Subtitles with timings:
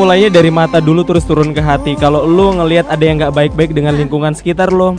[0.00, 1.92] mulainya dari mata dulu terus turun ke hati.
[1.92, 4.96] Kalau lu ngelihat ada yang nggak baik-baik dengan lingkungan sekitar lo,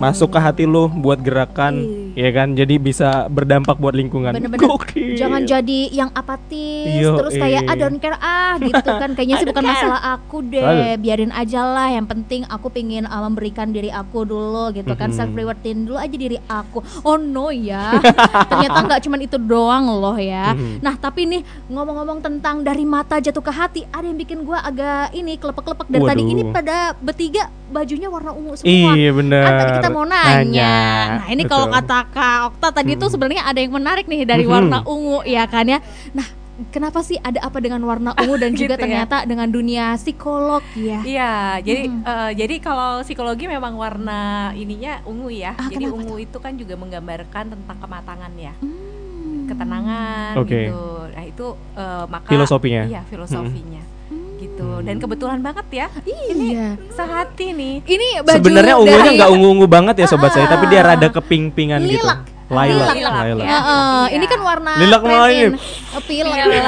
[0.00, 2.56] masuk ke hati lu buat gerakan ya kan?
[2.56, 4.34] Jadi bisa berdampak buat lingkungan.
[4.34, 4.64] Bener-bener.
[4.64, 5.18] Gokil.
[5.18, 7.70] jangan jadi yang apatis Yo, terus kayak eh.
[7.70, 9.10] ah don't care ah gitu kan.
[9.12, 9.72] Kayaknya sih bukan care.
[9.76, 11.88] masalah aku deh biarin aja lah.
[11.92, 15.12] Yang penting aku pengen uh, memberikan diri aku dulu gitu kan.
[15.12, 15.16] Mhm.
[15.16, 16.80] self rewardin dulu aja diri aku.
[17.04, 17.94] Oh no ya.
[18.50, 20.56] Ternyata nggak cuman itu doang loh ya.
[20.56, 20.80] Mhm.
[20.80, 25.12] nah tapi nih ngomong-ngomong tentang dari mata jatuh ke hati ada yang bikin gua agak
[25.12, 26.22] ini kelepek-kelepek dari tadi.
[26.24, 26.32] Waduh.
[26.32, 28.92] ini pada bertiga bajunya warna ungu semua.
[28.98, 29.44] Iya bener.
[29.46, 30.38] Kan tadi kita mau nanya.
[30.38, 30.74] Nanya.
[31.16, 33.14] Nah, ini kalau kata Kak Okta tadi tuh Hmm.
[33.14, 34.50] sebenarnya ada yang menarik nih dari Mhm.
[34.50, 35.78] warna ungu ya kan ya.
[36.10, 36.26] Nah,
[36.68, 38.80] kenapa sih ada apa dengan warna ungu dan juga Gitu ya.
[38.80, 41.00] ternyata dengan dunia psikolog ya?
[41.00, 42.04] Iya, jadi Mm-mm.
[42.04, 44.20] eh, jadi kalau psikologi memang warna
[44.52, 45.54] ininya ungu ya.
[45.54, 49.46] Ah, jadi kenapa ungu itu kan juga menggambarkan tentang kematangan ya, Hmm.
[49.46, 50.68] ketenangan Oke.
[50.68, 50.84] gitu.
[51.10, 52.82] Nah itu eh, maka Filosofinya.
[52.84, 53.98] Iya filosofinya Hmm.
[54.40, 54.80] Gitu.
[54.80, 56.80] Dan kebetulan banget ya, Iya.
[56.90, 57.74] sehati nih.
[57.84, 60.86] Ini baju sebenarnya ungunya nggak ungu-ungu banget ya sobat saya tapi dia Ah.
[60.90, 62.24] rada keping-pingan gitu Lilac.
[62.50, 63.14] lilac Lilac.
[63.22, 63.52] lilac Ya.
[63.52, 64.06] Heeh, Iya.
[64.10, 65.38] ini kan warna Lilac trend malah ini.
[65.40, 65.52] in.
[65.90, 66.62] Oh, pilek Pilek.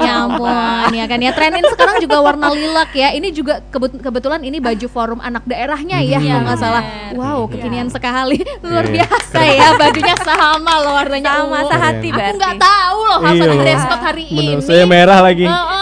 [0.00, 0.52] ya ampun
[0.90, 4.58] ya kan ya trend in sekarang juga warna lilac ya ini juga kebet- kebetulan ini
[4.58, 6.26] baju forum anak daerahnya ya Mhm.
[6.26, 6.82] kalau nggak salah
[7.14, 7.50] wow Iya.
[7.50, 8.92] kekinian sekali luar Iya.
[9.00, 13.48] biasa ya bajunya sama loh warnanya Sama sehati aku nggak tahu loh harus Iya ada
[13.50, 13.62] loh.
[13.62, 15.56] dress code hari ini saya merah lagi Heeh.
[15.70, 15.79] Mhm.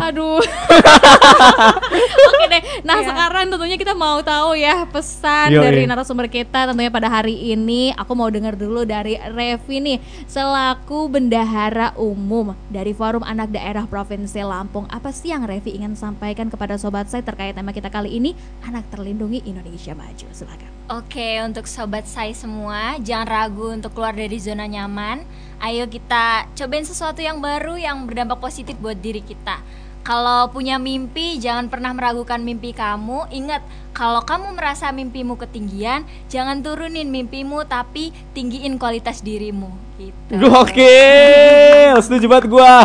[0.00, 0.40] Aduh.
[2.28, 2.62] Oke deh.
[2.84, 3.08] Nah, Iya.
[3.12, 5.62] sekarang tentunya kita mau tahu ya pesan Yoi.
[5.62, 7.92] dari narasumber kita tentunya pada hari ini.
[7.96, 14.42] Aku mau dengar dulu dari Revi nih selaku bendahara umum dari Forum Anak Daerah Provinsi
[14.42, 14.86] Lampung.
[14.88, 18.32] Apa sih yang Revi ingin sampaikan kepada sobat saya terkait tema kita kali ini
[18.64, 20.26] Anak Terlindungi Indonesia Maju.
[20.30, 20.70] Silakan.
[20.86, 25.26] Oke, untuk sobat saya semua, jangan ragu untuk keluar dari zona nyaman.
[25.58, 29.58] Ayo kita cobain sesuatu yang baru yang berdampak positif buat diri kita.
[30.06, 33.26] Kalau punya mimpi, jangan pernah meragukan mimpi kamu.
[33.26, 33.58] Ingat,
[33.90, 39.85] kalau kamu merasa mimpimu ketinggian, jangan turunin mimpimu, tapi tinggiin kualitas dirimu.
[39.96, 40.36] Gitu.
[40.36, 42.84] Gokil, setuju banget gua.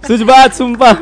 [0.00, 0.98] Setuju banget, sumpah.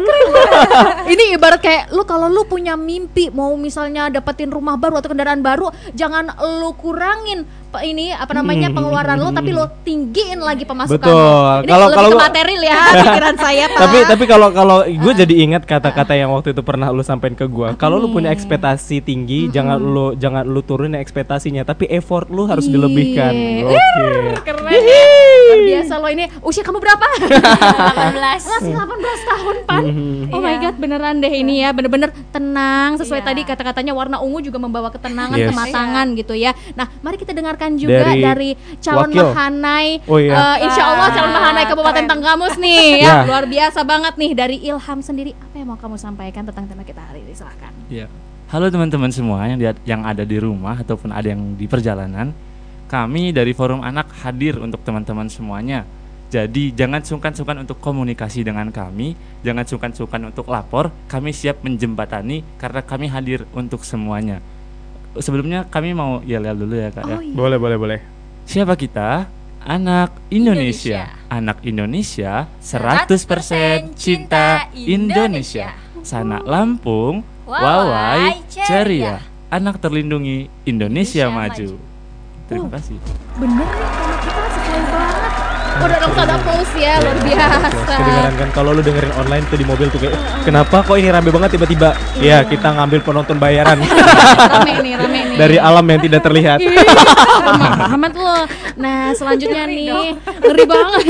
[1.12, 5.41] Ini ibarat kayak lu kalau lu punya mimpi mau misalnya dapetin rumah baru atau kendaraan
[5.41, 6.28] baru, jangan
[6.61, 8.75] lu kurangin ini apa namanya Hmm.
[8.75, 10.97] pengeluaran lu tapi lu tinggiin lagi pemasukan.
[10.97, 11.12] Betul.
[11.12, 11.61] lu.
[11.61, 13.78] Ini Kalau- lebih kalau material ya pikiran saya, Pak.
[13.78, 17.45] tapi tapi kalau kalau gue jadi ingat kata-kata yang waktu itu pernah lu sampein ke
[17.45, 17.72] gua.
[17.75, 22.65] Kalau lu punya ekspektasi tinggi, jangan lu jangan lu turunin ekspektasinya, tapi effort lu harus
[22.65, 22.72] Iya.
[22.75, 23.33] dilebihkan.
[23.62, 24.16] Gokil.
[24.43, 25.25] keren.
[25.47, 25.55] Ya.
[25.55, 26.25] Luar biasa lo ini.
[26.41, 27.07] Usia kamu berapa?
[27.17, 28.43] 18.
[28.43, 29.83] Masih 18 tahun, Pan.
[29.83, 30.23] Mhm.
[30.31, 30.62] Oh my Iya.
[30.62, 33.29] god, beneran deh ini ya, bener-bener tenang sesuai Iya.
[33.29, 35.51] tadi kata-katanya warna ungu juga membawa ketenangan, Yes.
[35.51, 36.51] kematangan gitu ya.
[36.75, 39.27] Nah, mari kita dengarkan juga Dari dari, calon wakil.
[39.27, 39.89] Mahanai.
[40.05, 40.34] Oh iya.
[40.34, 42.05] Eh, insya Allah calon Mahanai Kabupaten.
[42.07, 43.17] Tanggamus nih ya, Ya.
[43.25, 45.33] luar biasa banget nih dari Ilham sendiri.
[45.33, 47.33] Apa yang mau kamu sampaikan tentang tema kita hari ini?
[47.33, 47.71] Silahkan.
[47.87, 48.07] Ya.
[48.47, 52.31] Halo teman-teman semua yang di, yang ada di rumah ataupun ada yang di perjalanan.
[52.87, 55.83] Kami dari Forum Anak hadir untuk teman-teman semuanya.
[56.27, 59.15] Jadi jangan sungkan-sungkan untuk komunikasi dengan kami,
[59.47, 60.91] jangan sungkan-sungkan untuk lapor.
[61.07, 64.43] Kami siap menjembatani karena kami hadir untuk semuanya.
[65.19, 67.17] Sebelumnya kami mau yel-yel dulu ya kak ya.
[67.17, 67.35] Oh iya.
[67.35, 67.99] Boleh, boleh, boleh.
[68.43, 69.31] Siapa kita?
[69.67, 71.11] Anak Indonesia.
[71.11, 71.27] Indonesia.
[71.27, 72.33] Anak Indonesia
[72.63, 75.75] 100% cinta Indonesia.
[76.07, 79.23] Sanak Lampung, wawai ceria.
[79.51, 81.67] Anak terlindungi Indonesia, Indonesia maju.
[81.75, 81.86] maju.
[82.47, 82.97] Terima kasih.
[83.43, 83.91] Bener nih,
[84.23, 85.26] tema kita banget.
[85.77, 87.95] Udah dong ada pause ya, luar biasa.
[87.97, 91.31] Kedengaran kan kalau lu dengerin online tuh di mobil tuh kayak kenapa kok ini rame
[91.31, 91.91] banget tiba-tiba?
[92.19, 93.79] Ya, kita ngambil penonton bayaran
[94.57, 95.37] rame nih, rame nih.
[95.37, 96.59] dari alam yang tidak terlihat.
[96.63, 96.73] Ih,
[97.95, 98.39] Amat lo.
[98.77, 101.05] Nah selanjutnya nih ngeri banget.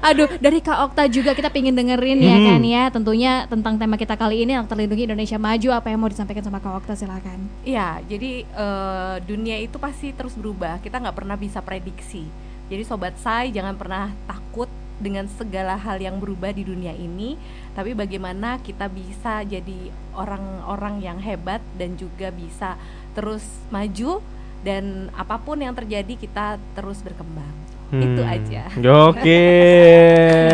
[0.00, 4.14] Aduh dari Kak Okta juga kita pengen dengerin ya kan ya tentunya tentang tema kita
[4.14, 7.50] kali ini yang terlindungi Indonesia Maju apa yang mau disampaikan sama Kak Okta silakan.
[7.66, 10.78] Iya, jadi eh, dunia itu pasti terus berubah.
[10.80, 12.47] Kita nggak pernah bisa prediksi.
[12.68, 14.68] Jadi sobat saya jangan pernah takut
[14.98, 17.40] dengan segala hal yang berubah di dunia ini.
[17.72, 22.76] Tapi bagaimana kita bisa jadi orang-orang yang hebat dan juga bisa
[23.16, 24.20] terus maju
[24.66, 27.77] dan apa pun yang terjadi kita terus berkembang.
[27.90, 28.28] Itu Hmm.
[28.30, 28.62] aja.
[28.76, 30.52] Gokil.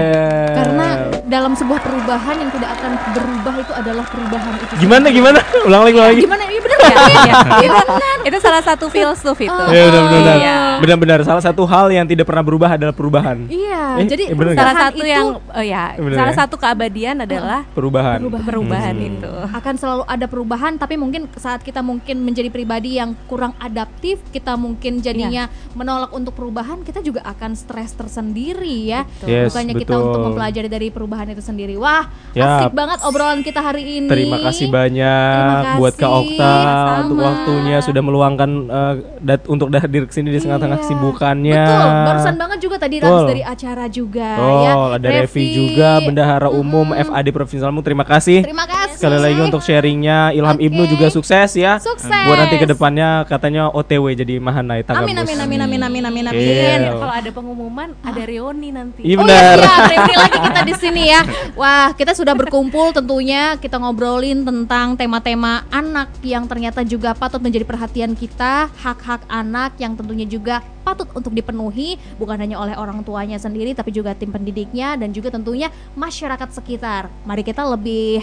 [0.59, 0.87] Karena
[1.25, 4.73] dalam sebuah perubahan yang tidak akan berubah itu adalah perubahan itu.
[4.79, 5.39] gimana gimana?
[5.67, 6.23] Ulang lagi, ulang lagi.
[6.23, 6.43] Gimana?
[6.55, 7.09] Iya bener Iya, ya?
[7.25, 7.35] iya.
[7.65, 7.81] itu,
[8.25, 9.51] itu salah satu filsuf itu.
[9.51, 10.37] Oh, Ya benar-benar.
[10.37, 10.57] Iya.
[10.79, 13.49] Benar-benar salah satu hal yang tidak pernah berubah adalah perubahan.
[13.49, 14.61] Iya, Eh, jadi eh, bener nggak?
[14.61, 16.39] Salah satu itu yang oh ya, Bener salah ya?
[16.39, 18.19] satu keabadian adalah Perubahan.
[18.39, 19.09] perubahan Hmm.
[19.09, 19.33] itu.
[19.51, 24.55] akan selalu ada perubahan tapi mungkin saat kita mungkin menjadi pribadi yang kurang adaptif kita
[24.55, 29.09] mungkin jadinya menolak untuk perubahan kita juga akan stres tersendiri ya.
[29.23, 30.05] Yes, Bukannya kita betul.
[30.05, 31.75] untuk mempelajari dari perubahan itu sendiri.
[31.75, 32.69] Wah, Yap.
[32.69, 34.06] asik banget obrolan kita hari ini.
[34.06, 36.55] Terima kasih banyak Terima buat Kak kasih, Okta
[37.03, 37.26] untuk sama.
[37.26, 40.85] waktunya sudah meluangkan eh, dat- untuk hadir ke sini di tengah-tengah Iya.
[40.85, 41.65] kesibukannya.
[41.65, 43.09] Betul, barusan banget juga tadi Betul.
[43.11, 44.73] Rans dari acara juga Oh, ya.
[44.94, 47.81] ada Revi juga, Bendahara Umum FAD Provinsi Lampung.
[47.82, 48.44] Terima kasih.
[48.44, 48.97] Terima kasih.
[48.97, 50.65] Sekali lagi untuk sharingnya Ilham Oke.
[50.65, 51.79] Ibnu juga sukses ya.
[51.79, 52.11] Sukses.
[52.11, 55.06] Buat nanti ke depannya katanya OTW jadi Mahanai Tagamus.
[55.06, 56.41] Amin amin amin amin amin amin amin.
[56.81, 56.93] Iya.
[56.94, 59.07] Kalau ada pengumuman ada reuni nanti.
[59.07, 59.55] Iya Oh benar.
[59.55, 59.87] iya, siap.
[59.87, 61.21] Reuni lagi kita di sini ya.
[61.61, 67.63] Wah, kita sudah berkumpul tentunya kita ngobrolin tentang tema-tema anak yang ternyata juga patut menjadi
[67.63, 73.41] perhatian kita, hak-hak anak yang tentunya juga patut untuk dipenuhi bukan hanya oleh orang tuanya
[73.41, 77.09] sendiri tapi juga tim pendidiknya dan juga tentunya masyarakat sekitar.
[77.25, 78.21] Mari kita lebih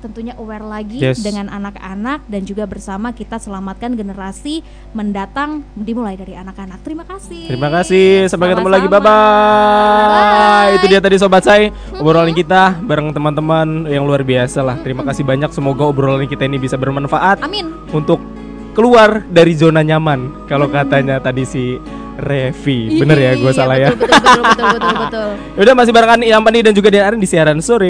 [0.00, 1.20] tentunya aware lagi Yes.
[1.20, 6.80] dengan anak-anak dan juga bersama kita selamatkan generasi mendatang dimulai dari anak-anak.
[6.80, 7.46] Terima kasih.
[7.46, 8.26] Terima kasih.
[8.26, 8.88] Sampai ketemu lagi.
[8.88, 10.68] Bye bye.
[10.80, 11.68] Itu dia tadi sobat saya
[12.00, 14.76] obrolan kita bareng teman-teman yang luar biasa lah.
[14.80, 15.52] Terima kasih banyak.
[15.52, 17.70] Semoga obrolan kita ini bisa bermanfaat Amin.
[17.92, 18.18] untuk
[18.72, 20.48] keluar dari zona nyaman.
[20.48, 21.76] Kalau katanya tadi si
[22.20, 23.00] Revi.
[23.00, 23.88] Bener ya, gue Iya, salah ya.
[23.96, 24.96] Betul betul betul betul betul.
[25.08, 25.30] betul.
[25.64, 27.88] Udah masih barengan Pani dan juga Dian Arin di siaran sore.